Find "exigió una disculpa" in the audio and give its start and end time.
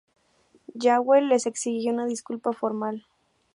1.45-2.53